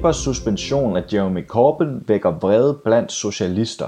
Webers 0.00 0.16
suspension 0.16 0.96
af 0.96 1.02
Jeremy 1.12 1.46
Corbyn 1.46 2.00
vækker 2.06 2.30
vrede 2.30 2.74
blandt 2.84 3.12
socialister. 3.12 3.86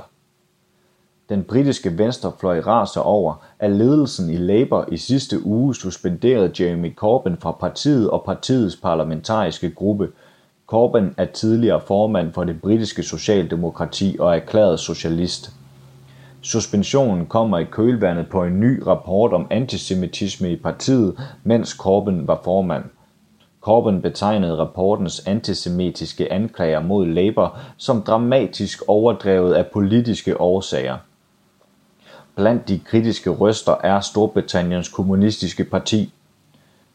Den 1.29 1.43
britiske 1.43 1.99
venstrefløj 1.99 2.61
raser 2.61 3.01
over, 3.01 3.35
at 3.59 3.71
ledelsen 3.71 4.31
i 4.31 4.37
Labour 4.37 4.89
i 4.93 4.97
sidste 4.97 5.47
uge 5.47 5.75
suspenderede 5.75 6.65
Jeremy 6.65 6.95
Corbyn 6.95 7.37
fra 7.37 7.53
partiet 7.53 8.11
og 8.11 8.23
partiets 8.27 8.77
parlamentariske 8.77 9.71
gruppe. 9.71 10.09
Corbyn 10.67 11.11
er 11.17 11.25
tidligere 11.25 11.81
formand 11.87 12.33
for 12.33 12.45
det 12.45 12.61
britiske 12.63 13.03
socialdemokrati 13.03 14.17
og 14.21 14.37
erklæret 14.37 14.81
socialist. 14.81 15.51
Suspensionen 16.41 17.27
kommer 17.27 17.59
i 17.59 17.65
kølvandet 17.65 18.29
på 18.31 18.45
en 18.45 18.61
ny 18.61 18.83
rapport 18.83 19.33
om 19.33 19.47
antisemitisme 19.51 20.53
i 20.53 20.57
partiet, 20.57 21.21
mens 21.45 21.71
Corbyn 21.71 22.27
var 22.27 22.41
formand. 22.45 22.85
Corbyn 23.63 24.01
betegnede 24.01 24.59
rapportens 24.59 25.27
antisemitiske 25.27 26.33
anklager 26.33 26.81
mod 26.81 27.07
Labour 27.07 27.59
som 27.77 28.03
dramatisk 28.03 28.83
overdrevet 28.89 29.55
af 29.55 29.67
politiske 29.67 30.41
årsager. 30.41 30.97
Blandt 32.37 32.69
de 32.69 32.79
kritiske 32.79 33.31
røster 33.31 33.75
er 33.85 34.01
Storbritanniens 34.01 34.89
kommunistiske 34.89 35.65
parti. 35.65 36.13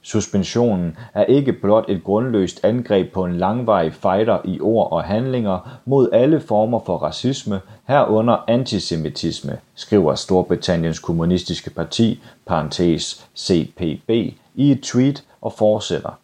Suspensionen 0.02 0.98
er 1.14 1.24
ikke 1.24 1.54
blot 1.54 1.90
et 1.90 2.04
grundløst 2.04 2.60
angreb 2.64 3.14
på 3.14 3.26
en 3.26 3.38
langvarig 3.38 3.94
fighter 3.94 4.38
i 4.46 4.60
ord 4.62 4.92
og 4.92 5.04
handlinger 5.04 5.80
mod 5.86 6.10
alle 6.14 6.40
former 6.40 6.80
for 6.86 6.98
racisme, 6.98 7.62
herunder 7.88 8.38
antisemitisme, 8.48 9.58
skriver 9.76 10.16
Storbritanniens 10.16 11.00
kommunistiske 11.00 11.70
parti, 11.70 12.22
parentes 12.46 13.28
CPB, 13.38 14.10
i 14.56 14.72
et 14.72 14.82
tweet 14.84 15.24
og 15.42 15.54
fortsætter. 15.54 16.20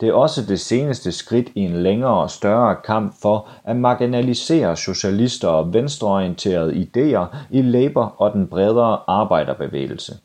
Det 0.00 0.08
er 0.08 0.12
også 0.12 0.42
det 0.48 0.60
seneste 0.60 1.12
skridt 1.12 1.48
i 1.54 1.60
en 1.60 1.82
længere 1.82 2.22
og 2.22 2.30
større 2.30 2.76
kamp 2.84 3.14
for 3.22 3.48
at 3.64 3.76
marginalisere 3.76 4.76
socialister 4.76 5.48
og 5.48 5.74
venstreorienterede 5.74 6.72
idéer 6.72 7.36
i 7.50 7.62
Labour 7.62 8.14
og 8.18 8.32
den 8.32 8.46
bredere 8.46 8.98
arbejderbevægelse. 9.06 10.16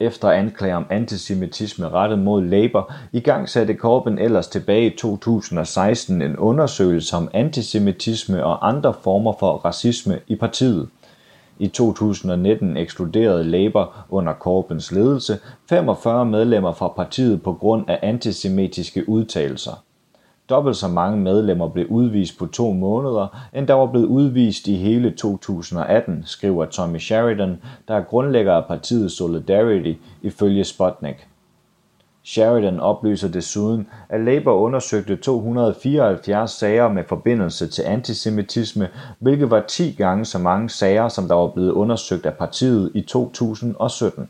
Efter 0.00 0.30
anklager 0.30 0.76
om 0.76 0.86
antisemitisme 0.90 1.88
rettet 1.88 2.18
mod 2.18 2.44
Labour, 2.44 2.92
i 3.12 3.20
gang 3.20 3.48
satte 3.48 3.74
Corbyn 3.74 4.18
ellers 4.18 4.48
tilbage 4.48 4.86
i 4.86 4.96
2016 4.96 6.22
en 6.22 6.36
undersøgelse 6.36 7.16
om 7.16 7.28
antisemitisme 7.32 8.44
og 8.44 8.68
andre 8.68 8.94
former 9.02 9.32
for 9.38 9.52
racisme 9.56 10.20
i 10.26 10.36
partiet. 10.36 10.88
I 11.58 11.68
2019 11.68 12.76
ekskluderede 12.76 13.44
Labour 13.44 13.94
under 14.08 14.32
Corbyns 14.32 14.92
ledelse 14.92 15.38
45 15.68 16.24
medlemmer 16.24 16.72
fra 16.72 16.88
partiet 16.88 17.42
på 17.42 17.52
grund 17.52 17.84
af 17.88 17.98
antisemitiske 18.02 19.08
udtalelser. 19.08 19.84
Dobbelt 20.48 20.76
så 20.76 20.88
mange 20.88 21.18
medlemmer 21.18 21.68
blev 21.68 21.86
udvist 21.86 22.38
på 22.38 22.46
to 22.46 22.72
måneder, 22.72 23.48
end 23.54 23.66
der 23.66 23.74
var 23.74 23.86
blevet 23.86 24.06
udvist 24.06 24.68
i 24.68 24.74
hele 24.74 25.10
2018, 25.10 26.22
skriver 26.26 26.66
Tommy 26.66 26.98
Sheridan, 26.98 27.62
der 27.88 27.94
er 27.94 28.02
grundlægger 28.02 28.52
af 28.52 28.64
partiet 28.64 29.12
Solidarity 29.12 29.94
ifølge 30.22 30.64
Sputnik. 30.64 31.28
Sheridan 32.24 32.80
oplyser 32.80 33.28
desuden, 33.28 33.86
at 34.08 34.20
Labour 34.20 34.52
undersøgte 34.54 35.16
274 35.16 36.50
sager 36.50 36.88
med 36.88 37.04
forbindelse 37.08 37.66
til 37.66 37.82
antisemitisme, 37.82 38.88
hvilket 39.18 39.50
var 39.50 39.64
10 39.68 39.92
gange 39.92 40.24
så 40.24 40.38
mange 40.38 40.70
sager, 40.70 41.08
som 41.08 41.28
der 41.28 41.34
var 41.34 41.48
blevet 41.48 41.70
undersøgt 41.70 42.26
af 42.26 42.34
partiet 42.34 42.90
i 42.94 43.00
2017. 43.00 44.28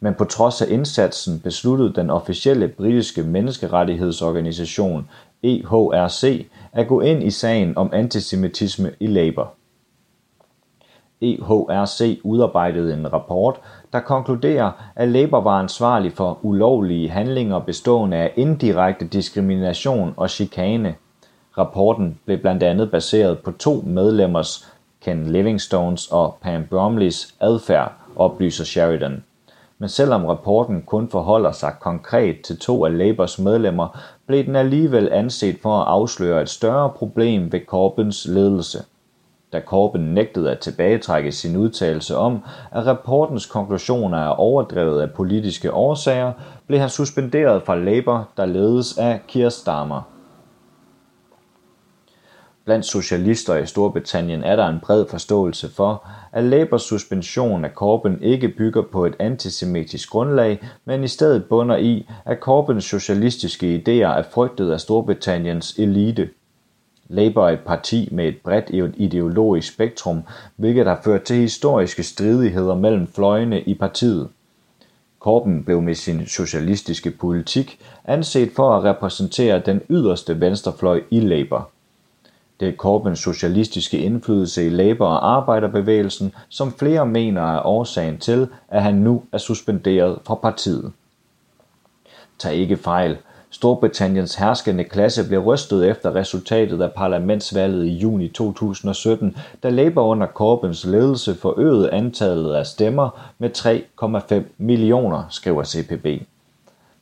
Men 0.00 0.14
på 0.14 0.24
trods 0.24 0.62
af 0.62 0.66
indsatsen 0.70 1.40
besluttede 1.40 1.94
den 1.94 2.10
officielle 2.10 2.68
britiske 2.68 3.22
menneskerettighedsorganisation 3.22 5.08
EHRC 5.42 6.46
at 6.72 6.88
gå 6.88 7.00
ind 7.00 7.22
i 7.22 7.30
sagen 7.30 7.78
om 7.78 7.90
antisemitisme 7.92 8.90
i 9.00 9.06
Labour. 9.06 9.54
EHRC 11.22 12.20
udarbejdede 12.24 12.94
en 12.94 13.12
rapport, 13.12 13.60
der 13.92 14.00
konkluderer, 14.00 14.70
at 14.96 15.08
Labour 15.08 15.40
var 15.40 15.58
ansvarlig 15.58 16.12
for 16.12 16.38
ulovlige 16.42 17.10
handlinger 17.10 17.58
bestående 17.58 18.16
af 18.16 18.32
indirekte 18.36 19.06
diskrimination 19.06 20.14
og 20.16 20.30
chikane. 20.30 20.94
Rapporten 21.58 22.18
blev 22.24 22.38
blandt 22.38 22.62
andet 22.62 22.90
baseret 22.90 23.38
på 23.38 23.52
to 23.52 23.82
medlemmers, 23.86 24.72
Ken 25.00 25.26
Livingstones 25.26 26.08
og 26.08 26.38
Pam 26.42 26.66
Bromleys 26.70 27.34
adfærd, 27.40 27.92
oplyser 28.16 28.64
Sheridan. 28.64 29.24
Men 29.78 29.88
selvom 29.88 30.24
rapporten 30.24 30.82
kun 30.82 31.08
forholder 31.08 31.52
sig 31.52 31.72
konkret 31.80 32.40
til 32.40 32.58
to 32.58 32.84
af 32.84 32.98
Labours 32.98 33.38
medlemmer, 33.38 33.98
blev 34.26 34.44
den 34.44 34.56
alligevel 34.56 35.12
anset 35.12 35.56
for 35.62 35.80
at 35.80 35.86
afsløre 35.86 36.42
et 36.42 36.48
større 36.48 36.90
problem 36.90 37.52
ved 37.52 37.60
Corbyns 37.66 38.26
ledelse 38.28 38.78
da 39.52 39.60
Corbyn 39.60 40.00
nægtede 40.00 40.50
at 40.50 40.58
tilbagetrække 40.58 41.32
sin 41.32 41.56
udtalelse 41.56 42.16
om, 42.16 42.38
at 42.72 42.86
rapportens 42.86 43.46
konklusioner 43.46 44.18
er 44.18 44.28
overdrevet 44.28 45.02
af 45.02 45.10
politiske 45.10 45.72
årsager, 45.72 46.32
blev 46.66 46.80
han 46.80 46.88
suspenderet 46.88 47.62
fra 47.62 47.76
Labour, 47.76 48.28
der 48.36 48.46
ledes 48.46 48.98
af 48.98 49.20
Keir 49.28 49.48
Starmer. 49.48 50.02
Blandt 52.64 52.86
socialister 52.86 53.56
i 53.56 53.66
Storbritannien 53.66 54.44
er 54.44 54.56
der 54.56 54.68
en 54.68 54.80
bred 54.80 55.06
forståelse 55.10 55.68
for, 55.68 56.06
at 56.32 56.44
Labours 56.44 56.82
suspension 56.82 57.64
af 57.64 57.70
Corbyn 57.70 58.18
ikke 58.22 58.48
bygger 58.48 58.82
på 58.92 59.06
et 59.06 59.16
antisemitisk 59.18 60.10
grundlag, 60.10 60.68
men 60.84 61.04
i 61.04 61.08
stedet 61.08 61.44
bunder 61.44 61.76
i, 61.76 62.08
at 62.24 62.38
Corbyns 62.40 62.84
socialistiske 62.84 63.76
idéer 63.76 64.18
er 64.18 64.22
frygtet 64.22 64.72
af 64.72 64.80
Storbritanniens 64.80 65.74
elite– 65.78 66.28
Labour 67.12 67.48
et 67.48 67.60
parti 67.60 68.08
med 68.12 68.28
et 68.28 68.36
bredt 68.44 68.94
ideologisk 68.96 69.72
spektrum, 69.72 70.22
hvilket 70.56 70.86
har 70.86 71.00
ført 71.04 71.22
til 71.22 71.36
historiske 71.36 72.02
stridigheder 72.02 72.74
mellem 72.74 73.06
fløjene 73.06 73.60
i 73.60 73.74
partiet. 73.74 74.28
Corbyn 75.20 75.64
blev 75.64 75.82
med 75.82 75.94
sin 75.94 76.26
socialistiske 76.26 77.10
politik 77.10 77.78
anset 78.04 78.52
for 78.56 78.76
at 78.76 78.84
repræsentere 78.84 79.58
den 79.58 79.80
yderste 79.90 80.40
venstrefløj 80.40 81.02
i 81.10 81.20
Labour. 81.20 81.70
Det 82.60 82.68
er 82.68 82.76
Corbyns 82.76 83.18
socialistiske 83.18 83.98
indflydelse 83.98 84.66
i 84.66 84.68
Labour 84.68 85.06
og 85.06 85.36
arbejderbevægelsen, 85.36 86.34
som 86.48 86.72
flere 86.72 87.06
mener 87.06 87.42
er 87.42 87.66
årsagen 87.66 88.18
til, 88.18 88.48
at 88.68 88.82
han 88.82 88.94
nu 88.94 89.22
er 89.32 89.38
suspenderet 89.38 90.18
fra 90.26 90.34
partiet. 90.34 90.92
Tag 92.38 92.54
ikke 92.54 92.76
fejl, 92.76 93.16
Storbritanniens 93.52 94.34
herskende 94.34 94.84
klasse 94.84 95.28
blev 95.28 95.40
rystet 95.40 95.88
efter 95.88 96.14
resultatet 96.14 96.82
af 96.82 96.92
parlamentsvalget 96.92 97.86
i 97.86 97.92
juni 97.92 98.28
2017, 98.28 99.36
da 99.62 99.68
Labour 99.68 100.04
under 100.04 100.26
Corbyns 100.26 100.84
ledelse 100.84 101.34
forøgede 101.34 101.90
antallet 101.90 102.54
af 102.54 102.66
stemmer 102.66 103.32
med 103.38 103.50
3,5 104.38 104.42
millioner, 104.58 105.22
skriver 105.30 105.64
CPB. 105.64 106.06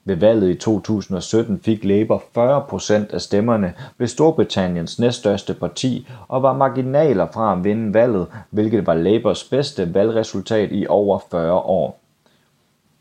Ved 0.04 0.16
valget 0.16 0.50
i 0.50 0.54
2017 0.54 1.60
fik 1.64 1.84
Labour 1.84 2.22
40 2.34 2.64
procent 2.68 3.12
af 3.12 3.20
stemmerne, 3.20 3.72
blev 3.96 4.08
Storbritanniens 4.08 4.98
næststørste 4.98 5.54
parti 5.54 6.06
og 6.28 6.42
var 6.42 6.52
marginaler 6.52 7.26
fra 7.34 7.52
at 7.52 7.64
vinde 7.64 7.94
valget, 7.94 8.26
hvilket 8.50 8.86
var 8.86 8.94
Labours 8.94 9.44
bedste 9.44 9.94
valgresultat 9.94 10.68
i 10.72 10.86
over 10.88 11.18
40 11.30 11.52
år. 11.52 12.00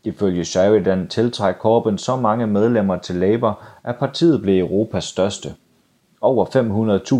Ifølge 0.08 0.44
Sheridan 0.44 1.08
tiltræk 1.08 1.54
Corbyn 1.54 1.98
så 1.98 2.16
mange 2.16 2.46
medlemmer 2.46 2.96
til 2.96 3.16
Labour, 3.16 3.60
at 3.84 3.96
partiet 3.96 4.42
blev 4.42 4.58
Europas 4.58 5.04
største. 5.04 5.54
Over 6.20 6.44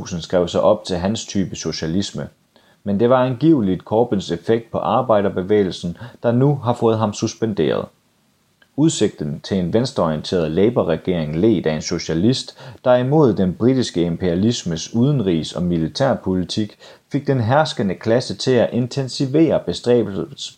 500.000 0.07 0.21
skrev 0.21 0.49
sig 0.49 0.61
op 0.61 0.85
til 0.85 0.97
hans 0.97 1.27
type 1.27 1.57
socialisme. 1.57 2.29
Men 2.85 3.01
det 3.01 3.11
var 3.11 3.25
angiveligt 3.25 3.83
Corbyns 3.83 4.31
effekt 4.31 4.71
på 4.71 4.79
arbejderbevægelsen, 4.79 5.97
der 6.23 6.33
nu 6.33 6.55
har 6.55 6.73
fået 6.73 6.99
ham 6.99 7.13
suspenderet. 7.13 7.85
Udsigten 8.79 9.41
til 9.41 9.57
en 9.57 9.73
venstreorienteret 9.73 10.51
Labour-regering 10.51 11.37
ledt 11.37 11.67
af 11.67 11.75
en 11.75 11.83
socialist, 11.83 12.59
der 12.85 12.95
imod 12.97 13.35
den 13.35 13.55
britiske 13.55 14.03
imperialismes 14.03 14.95
udenrigs- 14.95 15.57
og 15.57 15.63
militærpolitik, 15.63 16.79
fik 17.13 17.27
den 17.27 17.41
herskende 17.41 17.95
klasse 17.95 18.37
til 18.37 18.51
at 18.51 18.71
intensivere 18.73 19.61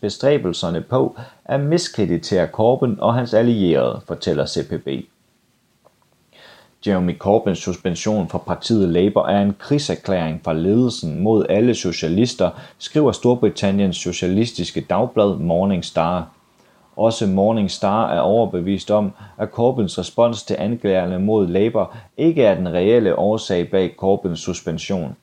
bestræbelserne 0.01 0.81
på 0.81 1.17
at 1.45 1.61
miskreditere 1.61 2.47
Corbyn 2.47 2.97
og 2.99 3.15
hans 3.15 3.35
allierede, 3.35 4.01
fortæller 4.07 4.47
CPB. 4.47 4.89
Jeremy 6.87 7.19
Corbyns 7.19 7.59
suspension 7.59 8.29
fra 8.29 8.39
partiet 8.39 8.89
Labour 8.89 9.27
er 9.27 9.43
en 9.43 9.57
krigserklæring 9.59 10.41
fra 10.45 10.53
ledelsen 10.53 11.21
mod 11.21 11.47
alle 11.49 11.75
socialister, 11.75 12.51
skriver 12.79 13.13
Storbritanniens 13.13 13.97
socialistiske 13.97 14.81
dagblad 14.81 15.37
Morning 15.37 15.85
Star. 15.85 16.29
Også 17.01 17.27
Morning 17.27 17.71
Star 17.71 18.13
er 18.13 18.21
overbevist 18.21 18.91
om, 18.91 19.13
at 19.39 19.49
Corbyns 19.49 19.99
respons 19.99 20.43
til 20.43 20.57
anklagerne 20.59 21.19
mod 21.19 21.47
Labour 21.47 21.97
ikke 22.17 22.43
er 22.43 22.55
den 22.55 22.73
reelle 22.73 23.19
årsag 23.19 23.71
bag 23.71 23.95
Corbyns 23.99 24.41
suspension. 24.41 25.17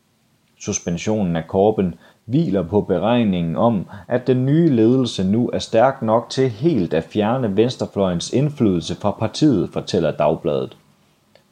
Suspensionen 0.59 1.35
af 1.35 1.43
Corbyn 1.47 1.93
hviler 2.25 2.63
på 2.63 2.81
beregningen 2.81 3.55
om, 3.55 3.85
at 4.07 4.27
den 4.27 4.45
nye 4.45 4.69
ledelse 4.69 5.23
nu 5.23 5.49
er 5.53 5.59
stærk 5.59 6.01
nok 6.01 6.29
til 6.29 6.49
helt 6.49 6.93
at 6.93 7.03
fjerne 7.03 7.57
venstrefløjens 7.57 8.33
indflydelse 8.33 8.95
fra 8.95 9.11
partiet, 9.11 9.69
fortæller 9.73 10.11
Dagbladet. 10.11 10.77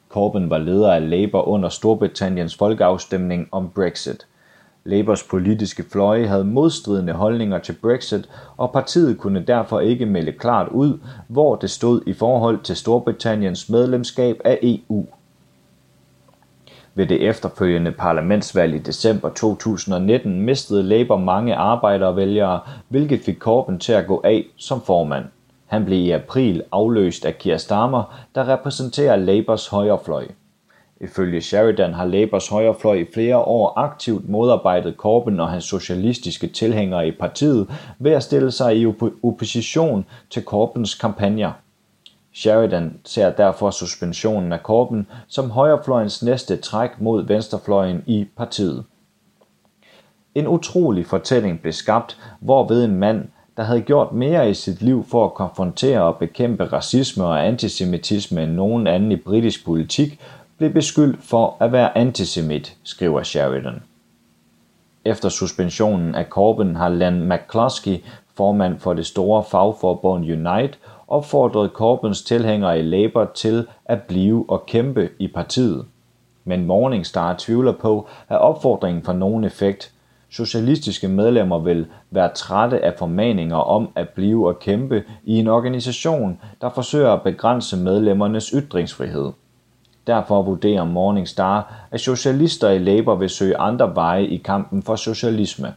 Corbyn 0.08 0.50
var 0.50 0.58
leder 0.58 0.92
af 0.92 1.10
Labour 1.10 1.48
under 1.48 1.68
Storbritanniens 1.68 2.56
folkeafstemning 2.56 3.48
om 3.52 3.70
Brexit. 3.74 4.26
Labours 4.86 5.22
politiske 5.22 5.84
fløje 5.92 6.26
havde 6.26 6.44
modstridende 6.44 7.12
holdninger 7.12 7.58
til 7.58 7.72
Brexit, 7.82 8.28
og 8.56 8.72
partiet 8.72 9.18
kunne 9.18 9.40
derfor 9.40 9.80
ikke 9.80 10.06
melde 10.06 10.32
klart 10.32 10.68
ud, 10.68 10.98
hvor 11.28 11.56
det 11.56 11.70
stod 11.70 12.00
i 12.06 12.12
forhold 12.12 12.60
til 12.62 12.76
Storbritanniens 12.76 13.68
medlemskab 13.68 14.40
af 14.44 14.58
EU. 14.62 15.06
Ved 16.94 17.06
det 17.06 17.28
efterfølgende 17.28 17.92
parlamentsvalg 17.92 18.74
i 18.74 18.78
december 18.78 19.28
2019 19.28 20.40
mistede 20.40 20.82
Labour 20.82 21.16
mange 21.16 21.54
arbejdervælgere, 21.54 22.60
hvilket 22.88 23.20
fik 23.20 23.38
Corbyn 23.38 23.78
til 23.78 23.92
at 23.92 24.06
gå 24.06 24.20
af 24.24 24.44
som 24.56 24.80
formand. 24.80 25.24
Han 25.66 25.84
blev 25.84 25.98
i 25.98 26.10
april 26.10 26.62
afløst 26.72 27.24
af 27.24 27.38
Keir 27.38 27.56
Starmer, 27.56 28.26
der 28.34 28.48
repræsenterer 28.48 29.16
Labours 29.16 29.68
højrefløj. 29.68 30.26
Ifølge 31.00 31.40
Sheridan 31.40 31.94
har 31.94 32.04
Labours 32.04 32.48
højrefløj 32.48 32.94
i 32.94 33.06
flere 33.14 33.36
år 33.36 33.78
aktivt 33.78 34.28
modarbejdet 34.28 34.94
Corbyn 34.96 35.40
og 35.40 35.50
hans 35.50 35.64
socialistiske 35.64 36.46
tilhængere 36.46 37.08
i 37.08 37.10
partiet 37.10 37.70
ved 37.98 38.12
at 38.12 38.22
stille 38.22 38.50
sig 38.50 38.76
i 38.76 38.86
opposition 39.22 40.04
til 40.30 40.44
Corbyns 40.44 40.94
kampagner. 40.94 41.52
Sheridan 42.32 42.98
ser 43.04 43.30
derfor 43.30 43.70
suspensionen 43.70 44.52
af 44.52 44.58
Corbyn 44.58 45.04
som 45.28 45.50
højrefløjens 45.50 46.22
næste 46.22 46.56
træk 46.56 47.00
mod 47.00 47.26
venstrefløjen 47.26 48.02
i 48.06 48.26
partiet. 48.36 48.84
En 50.34 50.46
utrolig 50.46 51.06
fortælling 51.06 51.60
blev 51.60 51.72
skabt, 51.72 52.18
hvorved 52.40 52.84
en 52.84 52.96
mand, 52.96 53.28
der 53.56 53.62
havde 53.62 53.80
gjort 53.80 54.12
mere 54.12 54.50
i 54.50 54.54
sit 54.54 54.82
liv 54.82 55.04
for 55.08 55.24
at 55.24 55.34
konfrontere 55.34 56.02
og 56.02 56.16
bekæmpe 56.16 56.64
racisme 56.64 57.24
og 57.24 57.46
antisemitisme 57.46 58.42
end 58.42 58.52
nogen 58.52 58.86
anden 58.86 59.12
i 59.12 59.16
britisk 59.16 59.64
politik, 59.64 60.20
blev 60.58 60.72
beskyldt 60.72 61.22
for 61.22 61.56
at 61.60 61.72
være 61.72 61.98
antisemit, 61.98 62.76
skriver 62.82 63.22
Sheridan. 63.22 63.82
Efter 65.04 65.28
suspensionen 65.28 66.14
af 66.14 66.24
Corbyn 66.24 66.74
har 66.74 66.88
Len 66.88 67.28
McCluskey, 67.28 67.96
formand 68.34 68.78
for 68.78 68.94
det 68.94 69.06
store 69.06 69.44
fagforbund 69.44 70.24
Unite, 70.24 70.78
opfordret 71.08 71.70
Corbyns 71.74 72.22
tilhængere 72.22 72.78
i 72.78 72.82
Labour 72.82 73.30
til 73.34 73.66
at 73.84 74.02
blive 74.02 74.44
og 74.48 74.66
kæmpe 74.66 75.08
i 75.18 75.28
partiet. 75.28 75.84
Men 76.44 76.66
Morningstar 76.66 77.34
tvivler 77.38 77.72
på, 77.72 78.08
at 78.28 78.38
opfordringen 78.38 79.02
får 79.04 79.12
nogen 79.12 79.44
effekt. 79.44 79.92
Socialistiske 80.30 81.08
medlemmer 81.08 81.58
vil 81.58 81.86
være 82.10 82.34
trætte 82.34 82.84
af 82.84 82.94
formaninger 82.98 83.56
om 83.56 83.88
at 83.94 84.08
blive 84.08 84.48
og 84.48 84.58
kæmpe 84.58 85.04
i 85.24 85.38
en 85.38 85.48
organisation, 85.48 86.40
der 86.60 86.70
forsøger 86.70 87.12
at 87.12 87.22
begrænse 87.22 87.76
medlemmernes 87.76 88.48
ytringsfrihed. 88.54 89.32
Derfor 90.06 90.42
vurderer 90.42 90.84
Morningstar, 90.84 91.74
at 91.90 92.00
socialister 92.00 92.70
i 92.70 92.78
Labour 92.78 93.14
vil 93.14 93.30
søge 93.30 93.56
andre 93.56 93.94
veje 93.94 94.26
i 94.26 94.36
kampen 94.36 94.82
for 94.82 94.96
socialisme. 94.96 95.74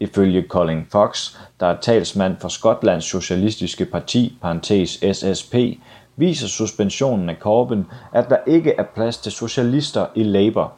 Ifølge 0.00 0.44
Colin 0.48 0.86
Fox, 0.90 1.36
der 1.60 1.66
er 1.66 1.80
talsmand 1.80 2.36
for 2.40 2.48
Skotlands 2.48 3.04
Socialistiske 3.04 3.84
Parti, 3.84 4.38
parentes 4.42 5.00
SSP, 5.12 5.54
viser 6.16 6.48
suspensionen 6.48 7.28
af 7.28 7.36
Corbyn, 7.40 7.84
at 8.12 8.30
der 8.30 8.38
ikke 8.46 8.72
er 8.78 8.84
plads 8.94 9.18
til 9.18 9.32
socialister 9.32 10.06
i 10.14 10.22
Labour. 10.22 10.72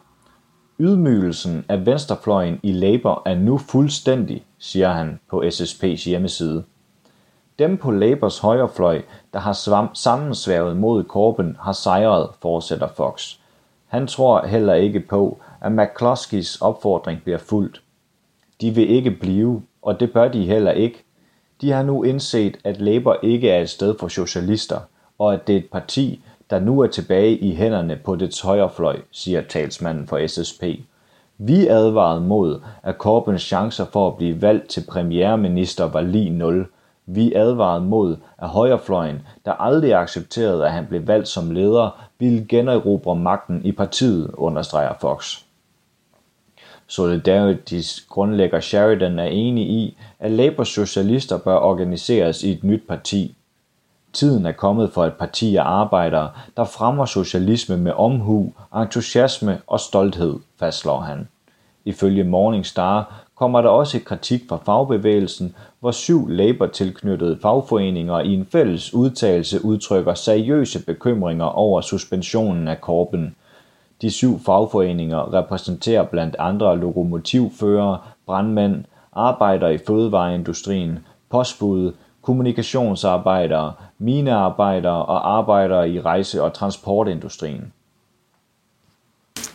Ydmygelsen 0.80 1.64
af 1.69 1.86
venstrefløjen 1.86 2.60
i 2.62 2.72
Labour 2.72 3.22
er 3.26 3.34
nu 3.34 3.58
fuldstændig, 3.58 4.44
siger 4.58 4.92
han 4.92 5.20
på 5.30 5.42
SSP's 5.42 6.04
hjemmeside. 6.08 6.64
Dem 7.58 7.76
på 7.76 7.90
Labours 7.90 8.38
højrefløj, 8.38 9.02
der 9.32 9.38
har 9.38 9.93
sammensværget 9.94 10.76
mod 10.76 11.05
Corbyn, 11.05 11.55
har 11.60 11.72
sejret, 11.72 12.28
fortsætter 12.43 12.88
Fox. 12.88 13.37
Han 13.87 14.06
tror 14.06 14.46
heller 14.46 14.75
ikke 14.75 15.00
på, 15.00 15.38
at 15.60 15.72
McCloskeys 15.72 16.56
opfordring 16.60 17.22
bliver 17.22 17.38
fuldt. 17.38 17.82
De 18.60 18.70
vil 18.70 18.90
ikke 18.90 19.10
blive, 19.10 19.62
og 19.82 20.00
det 20.00 20.12
bør 20.12 20.28
de 20.28 20.46
heller 20.46 20.72
ikke. 20.72 21.05
De 21.60 21.70
har 21.70 21.82
nu 21.82 22.02
indset, 22.02 22.56
at 22.64 22.81
Labour 22.81 23.16
ikke 23.22 23.50
er 23.50 23.61
et 23.61 23.70
sted 23.70 23.94
for 24.00 24.08
socialister, 24.08 24.81
og 25.19 25.34
at 25.34 25.46
det 25.46 25.52
er 25.52 25.58
et 25.58 25.70
parti, 25.72 26.22
der 26.50 26.61
nu 26.61 26.81
er 26.81 26.87
tilbage 26.87 27.38
i 27.38 27.54
hænderne 27.54 27.96
på 28.04 28.16
dets 28.16 28.40
højrefløj, 28.40 29.00
siger 29.11 29.43
talsmanden 29.43 30.06
for 30.06 30.26
SSP. 30.26 30.62
Vi 31.38 31.66
advarede 31.66 32.20
mod, 32.20 32.61
at 32.82 32.94
Corbyns 32.94 33.43
chancer 33.43 33.84
for 33.84 34.08
at 34.08 34.16
blive 34.16 34.43
valgt 34.43 34.69
til 34.69 34.84
premierminister 34.88 35.84
var 35.84 36.00
lige 36.00 36.31
0, 36.31 36.69
vi 37.10 37.32
advarede 37.34 37.84
mod, 37.84 38.16
at 38.38 38.49
højrefløjen, 38.49 39.22
der 39.44 39.52
aldrig 39.52 39.94
accepterede, 39.94 40.66
at 40.66 40.72
han 40.72 40.87
blev 40.87 41.06
valgt 41.06 41.28
som 41.28 41.50
leder, 41.50 42.08
ville 42.19 42.46
generobre 42.49 43.16
magten 43.16 43.60
i 43.64 43.72
partiet, 43.72 44.31
understreger 44.34 44.94
Fox. 45.00 45.38
Solidaritys 46.87 48.06
grundlægger 48.08 48.60
Sheridan 48.60 49.19
er 49.19 49.25
enig 49.25 49.69
i, 49.69 49.96
at 50.19 50.31
Labours 50.31 50.69
socialister 50.69 51.38
bør 51.38 51.56
organiseres 51.56 52.43
i 52.43 52.52
et 52.52 52.64
nyt 52.64 52.82
parti. 52.88 53.34
Tiden 54.12 54.46
er 54.46 54.52
kommet 54.52 54.93
for 54.93 55.04
et 55.04 55.14
parti 55.14 55.56
af 55.56 55.62
arbejdere, 55.64 56.31
der 56.56 56.64
fremmer 56.64 57.04
socialisme 57.04 57.76
med 57.76 57.93
omhu, 57.93 58.52
entusiasme 58.76 59.61
og 59.66 59.81
stolthed, 59.81 60.38
fastslår 60.58 61.00
han. 61.00 61.28
Ifølge 61.84 62.25
Morningstar 62.25 63.25
kommer 63.38 63.62
der 63.62 63.69
også 63.69 64.00
kritik 64.05 64.43
fra 64.49 64.56
fagbevægelsen, 64.56 65.55
hvor 65.81 65.90
syv 65.90 66.29
Labour-tilknyttede 66.29 67.38
fagforeninger 67.43 68.20
i 68.20 68.35
en 68.35 68.46
fælles 68.52 68.94
udtalelse 68.94 69.64
udtrykker 69.64 70.14
seriøse 70.14 70.87
bekymringer 70.87 71.44
over 71.44 71.81
suspensionen 71.81 72.69
af 72.69 72.76
Corbyn. 72.76 73.31
De 74.02 74.11
syv 74.11 74.40
fagforeninger 74.40 75.35
repræsenterer 75.35 76.02
blandt 76.02 76.37
andre 76.38 76.79
lokomotivførere, 76.79 77.99
brandmænd, 78.26 78.85
arbejdere 79.12 79.75
i 79.75 79.79
fødevareindustrien, 79.87 80.99
postbud, 81.31 81.93
kommunikationsarbejdere, 82.23 83.73
minearbejdere 83.99 85.05
og 85.05 85.37
arbejdere 85.38 85.90
i 85.90 86.00
rejse- 86.00 86.43
og 86.43 86.52
transportindustrien. 86.52 87.73